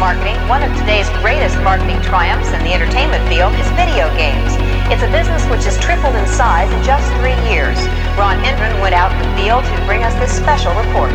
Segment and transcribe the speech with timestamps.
[0.00, 4.56] marketing, one of today's greatest marketing triumphs in the entertainment field is video games.
[4.88, 7.76] It's a business which has tripled in size in just three years.
[8.16, 11.12] Ron Hendren went out in the field to bring us this special report.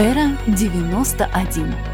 [0.00, 1.93] Era 91.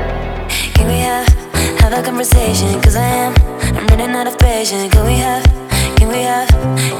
[1.91, 2.81] Can we have, have a conversation?
[2.81, 3.33] Cause I am,
[3.75, 4.93] I'm running out of patience.
[4.93, 5.43] Can we have,
[5.97, 6.47] can we have,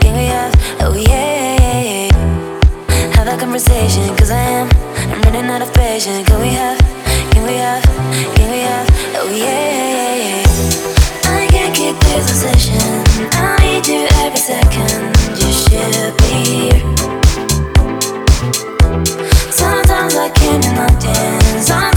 [0.02, 3.16] can we have, oh yeah, yeah.
[3.16, 4.70] Have a conversation, cause I am,
[5.14, 6.28] I'm running out of patience.
[6.28, 6.78] Can we have,
[7.32, 7.84] can we have,
[8.36, 10.44] can we have, oh yeah.
[11.24, 12.76] I can't keep this obsession.
[13.32, 15.16] I need you every second.
[15.40, 16.36] You should be
[16.68, 16.82] here.
[19.52, 21.91] Sometimes I can't do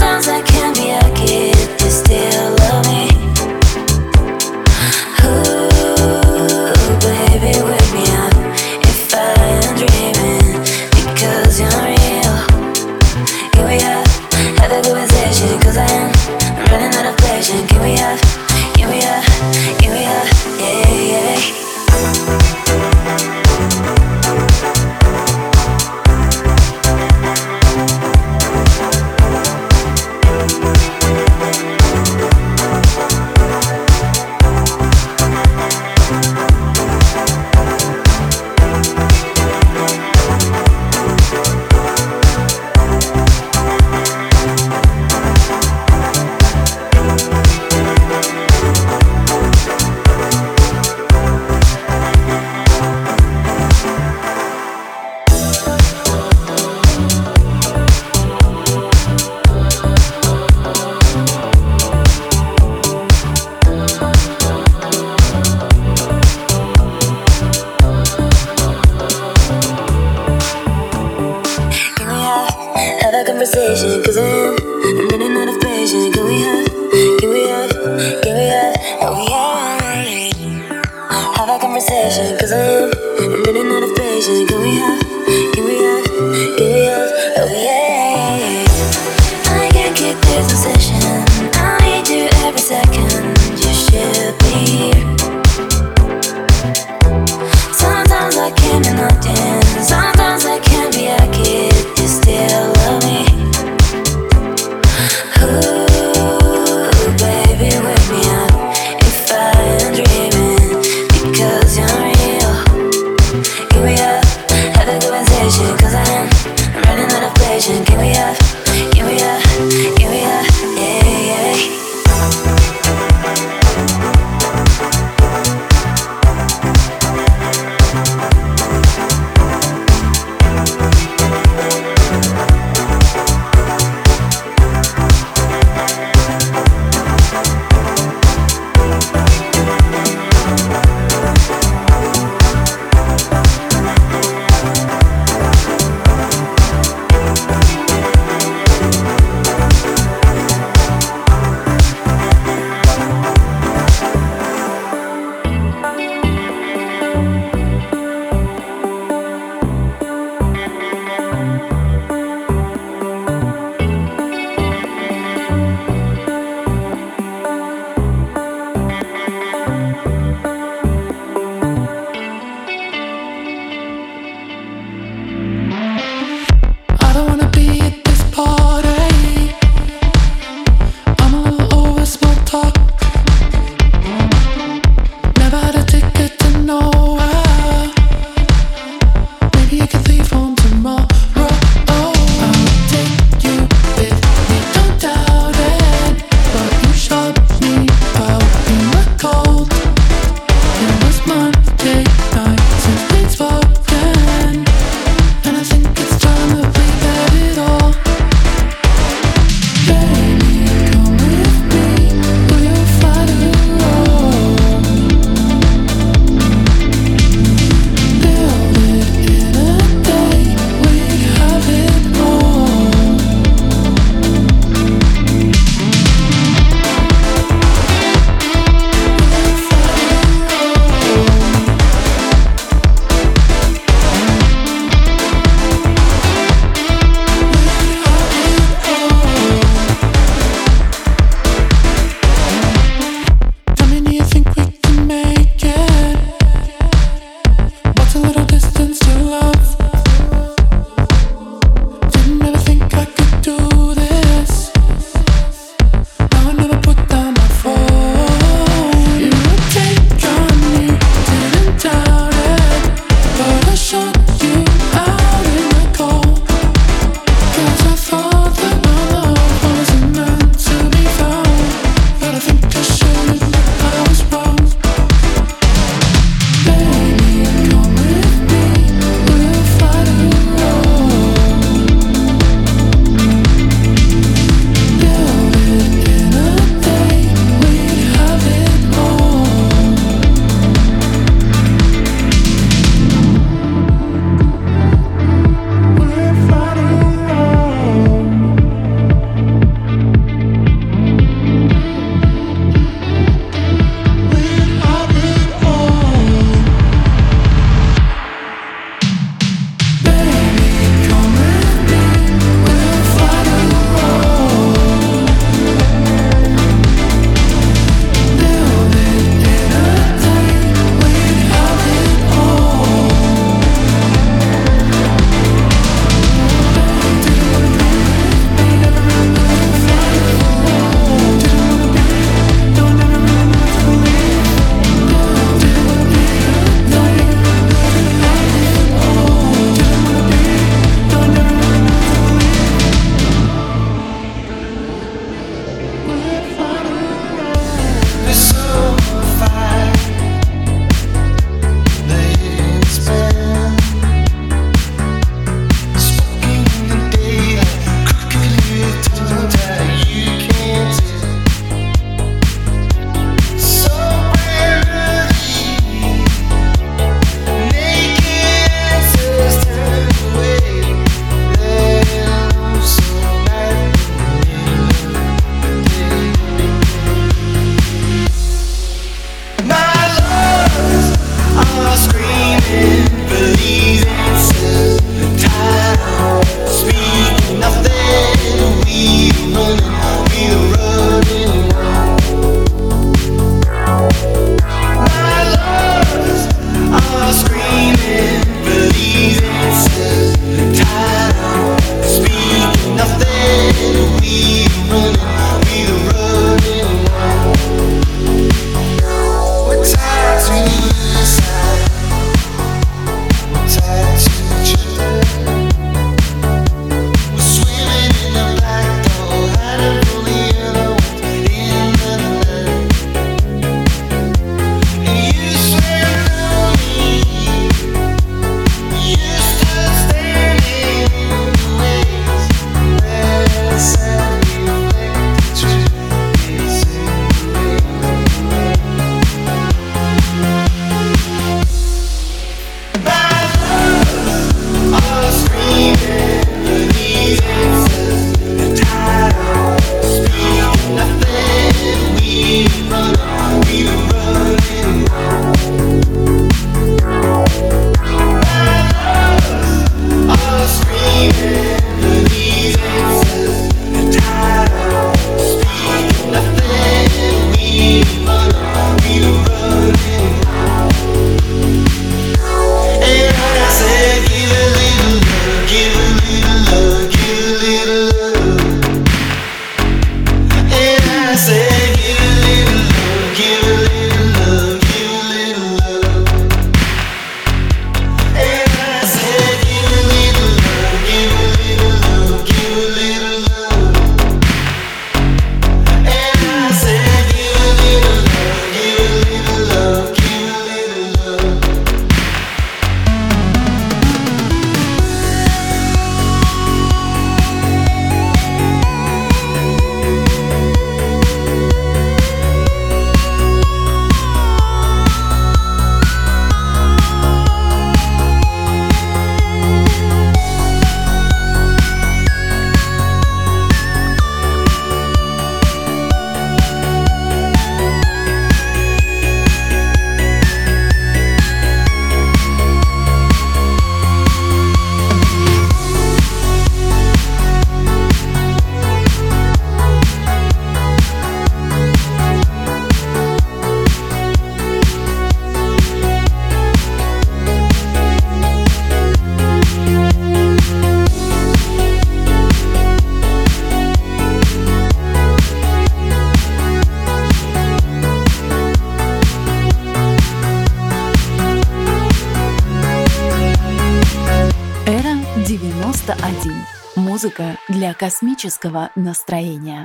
[567.97, 569.83] космического настроения.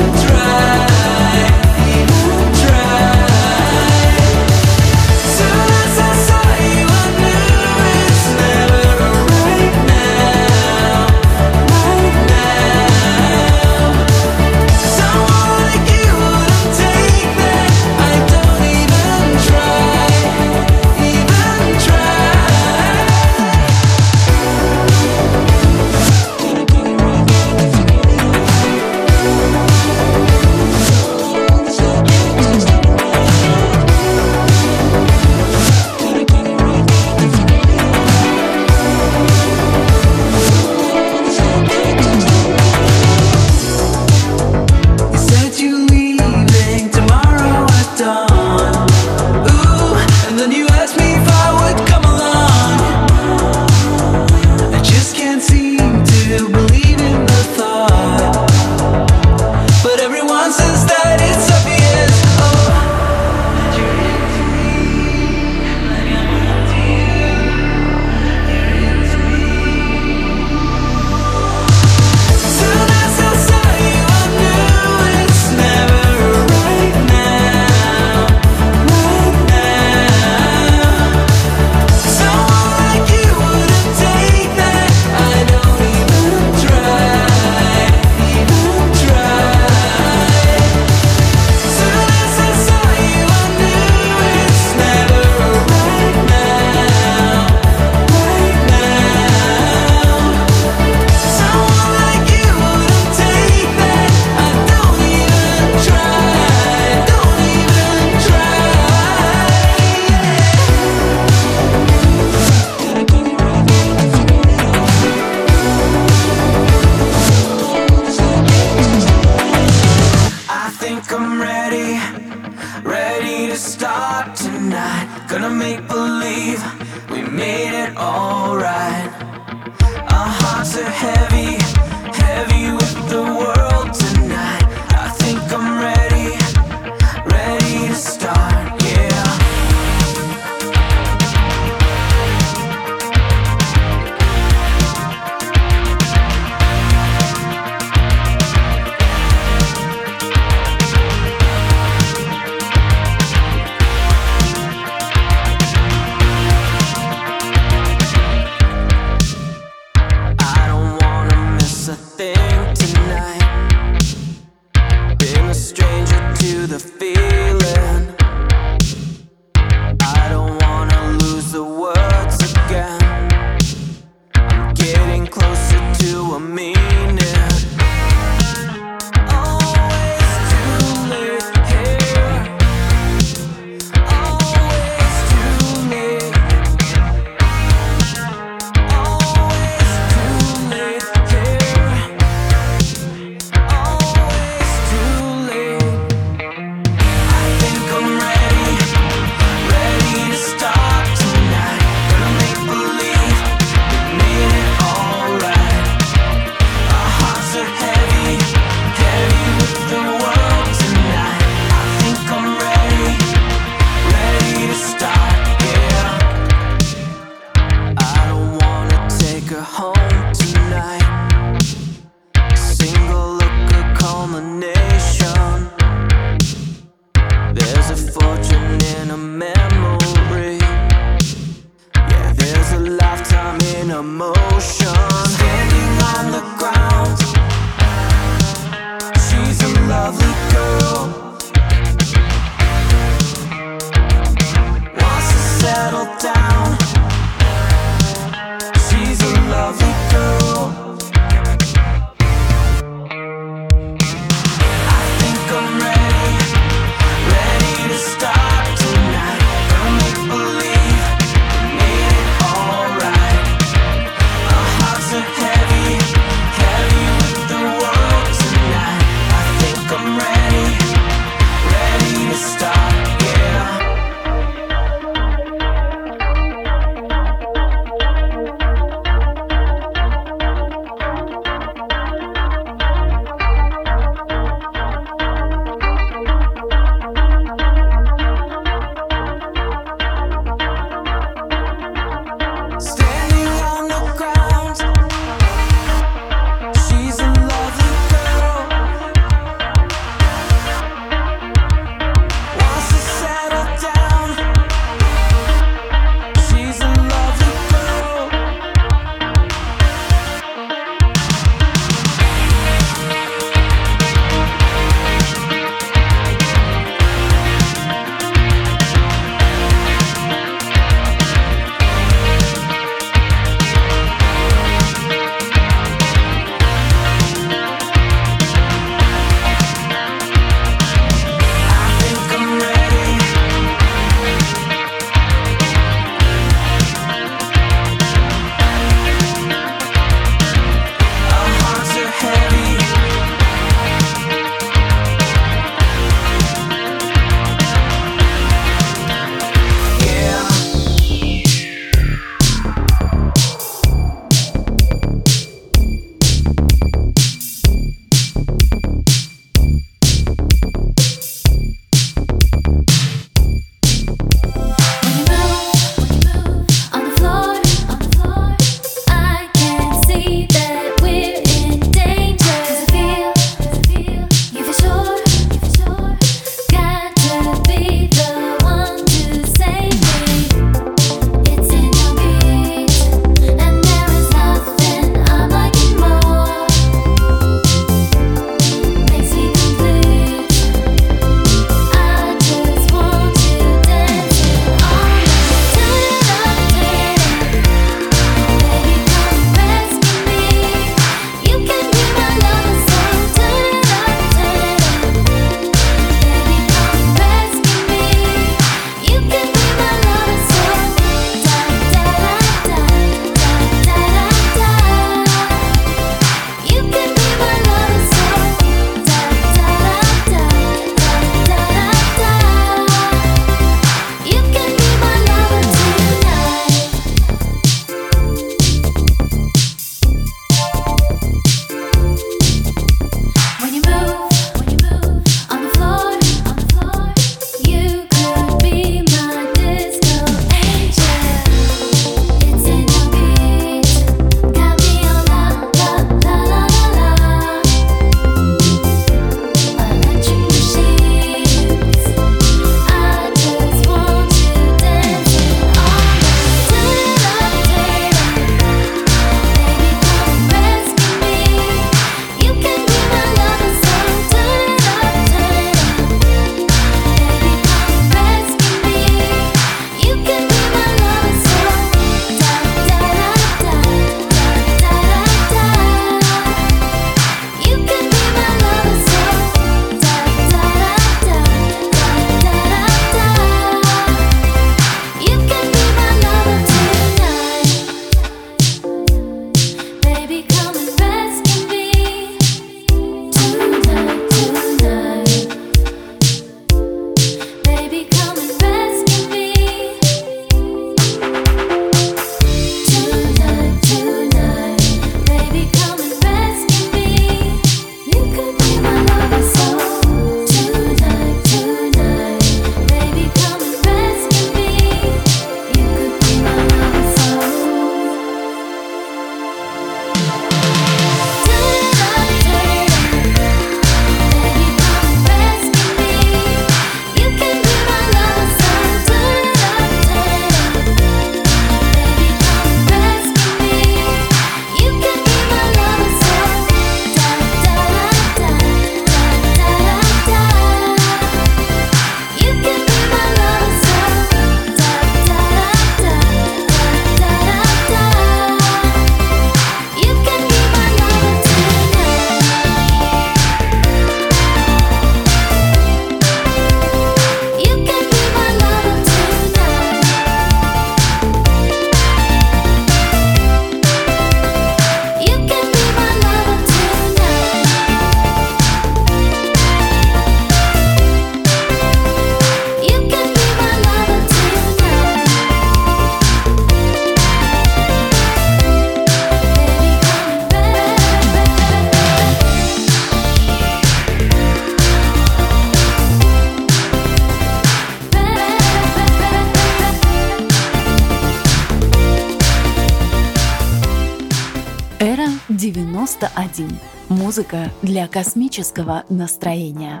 [597.42, 600.00] Музыка для космического настроения.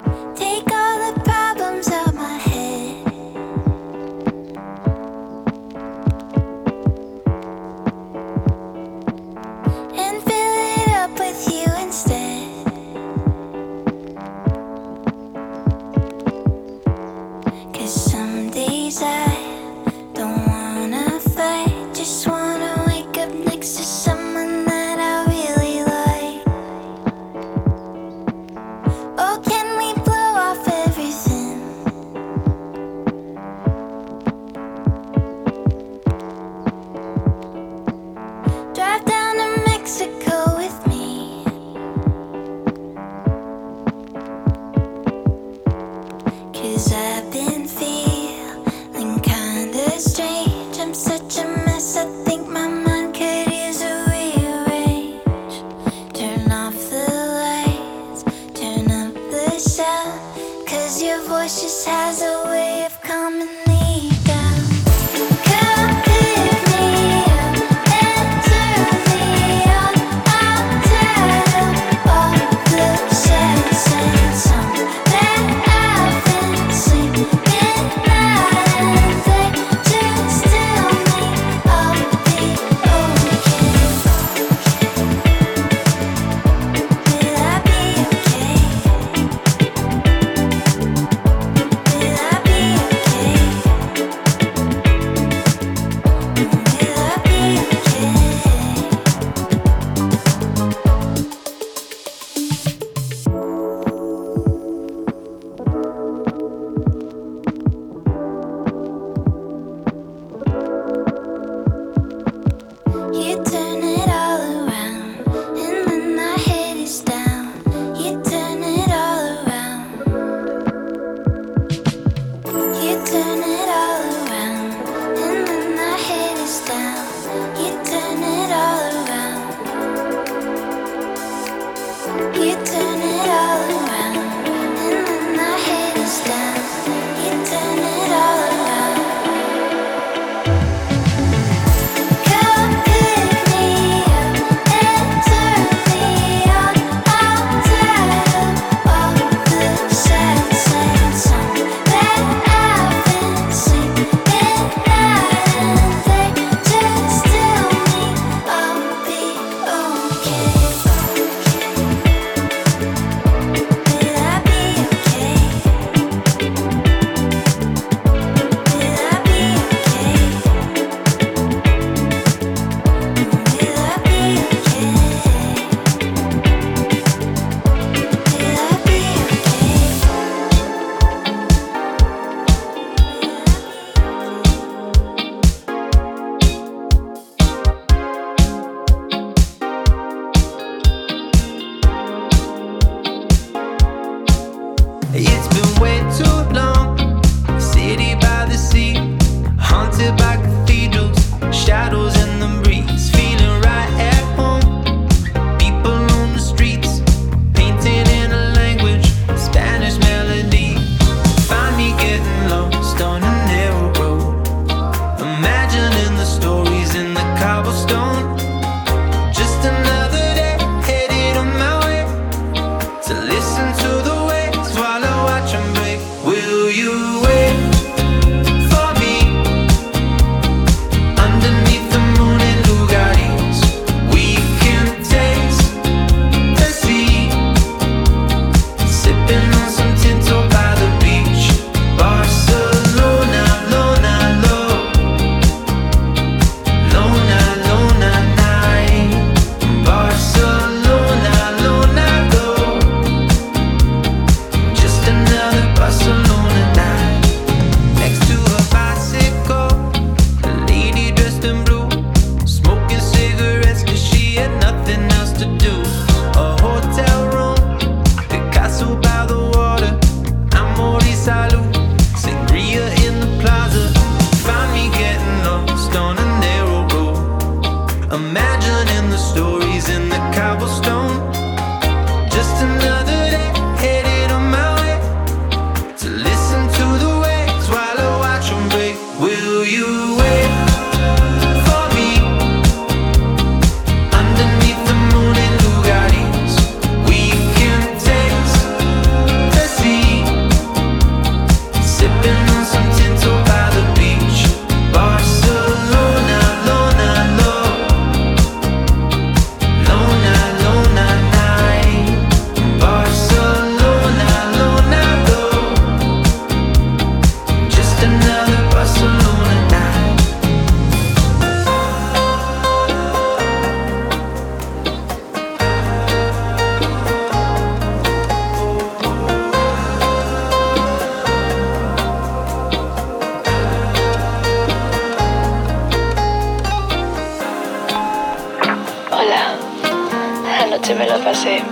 [341.22, 341.62] Pasé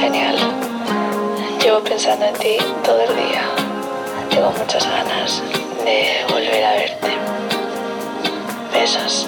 [0.00, 0.36] genial.
[1.60, 3.42] Llevo pensando en ti todo el día.
[4.30, 5.42] Tengo muchas ganas
[5.84, 7.08] de volver a verte.
[8.72, 9.26] Besos.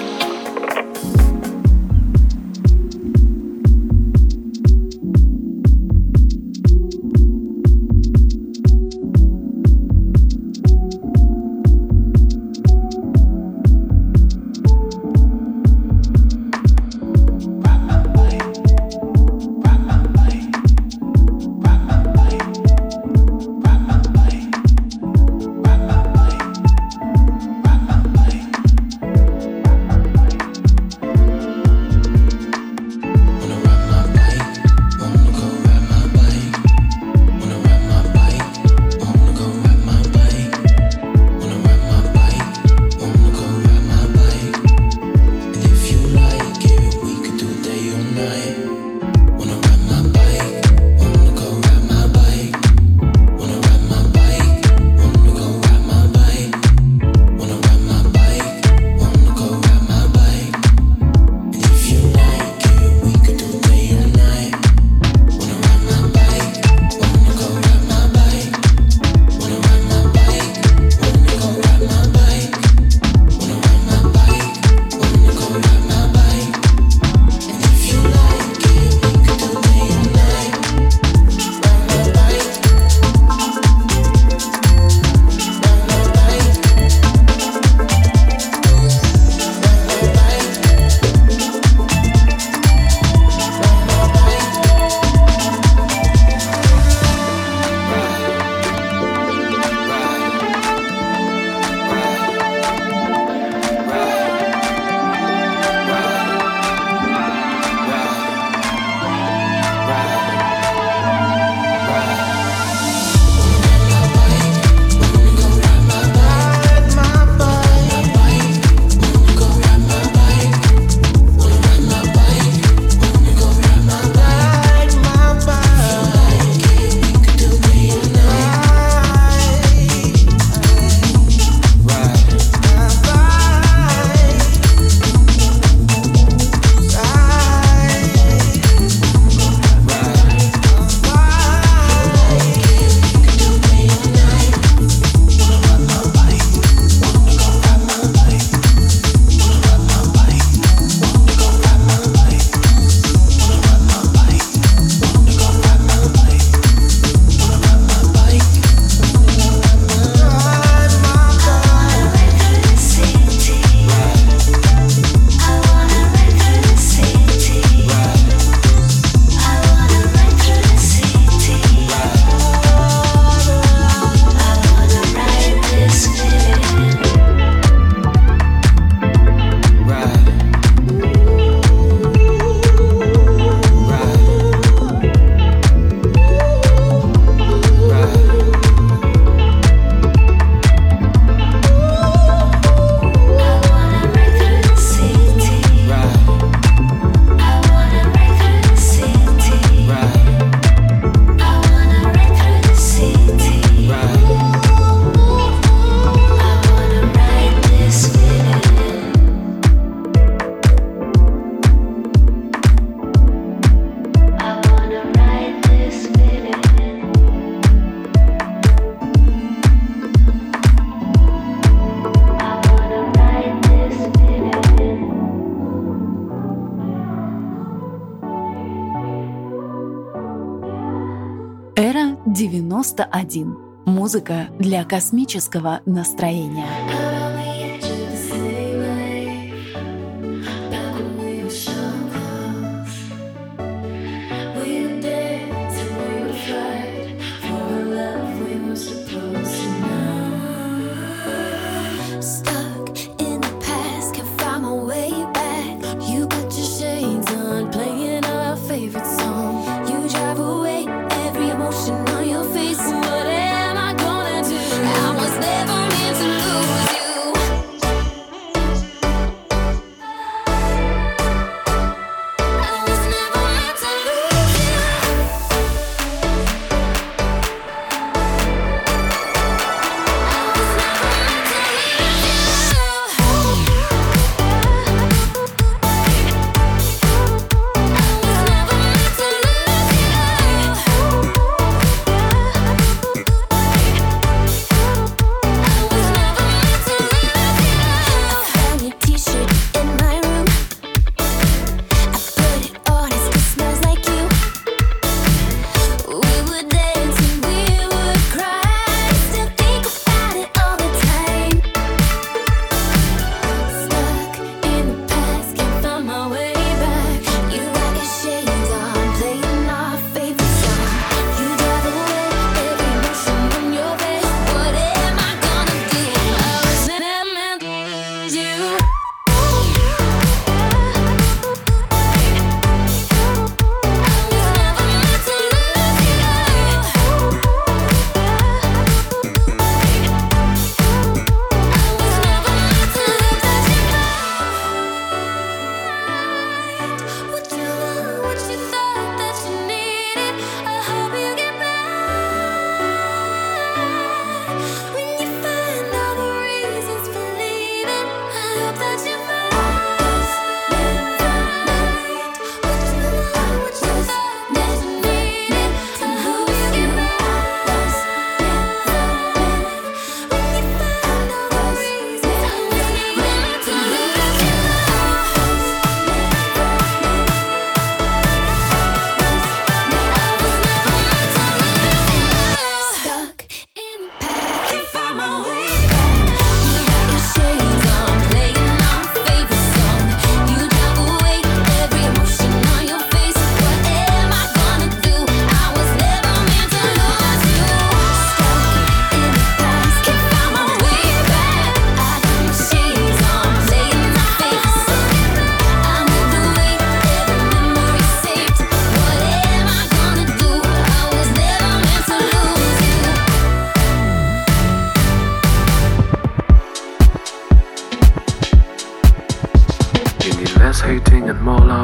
[234.17, 236.65] Музыка для космического настроения.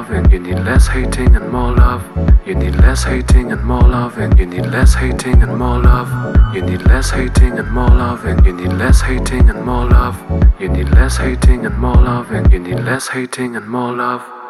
[0.10, 2.04] Need less hating and more love.
[2.46, 6.10] You need less hating and more love, and you need less hating and more love.
[6.54, 10.18] You need less hating and more love, and you need less hating and more love.
[10.60, 14.43] You need less hating and more love, and you need less hating and more love.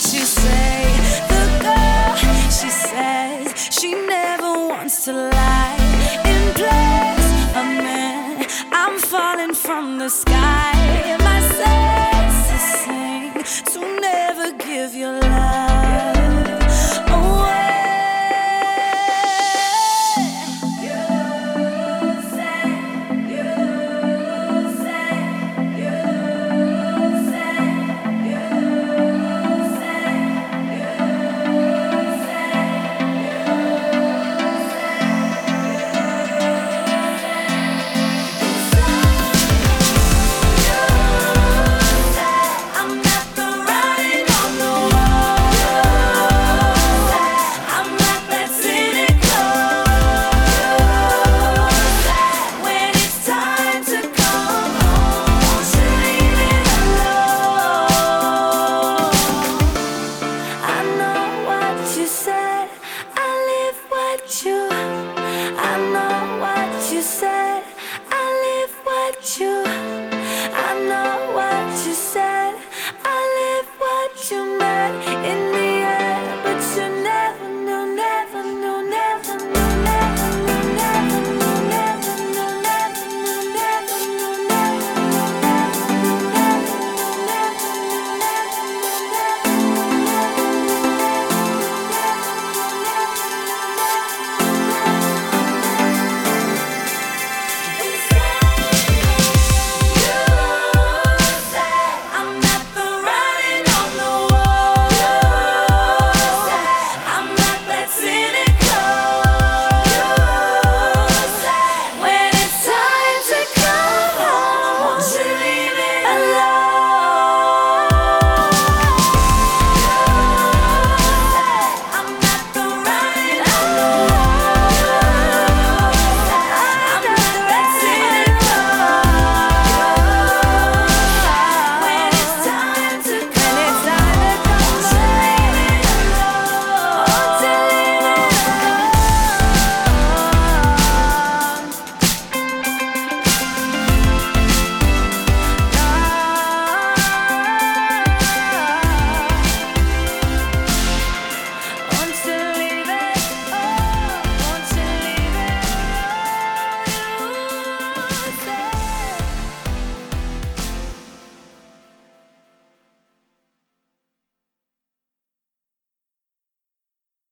[0.00, 2.14] The girl,
[2.50, 5.76] she says she never wants to lie.
[6.24, 11.16] In place of men, I'm falling from the sky.
[11.18, 15.27] My senses sing to never give your love.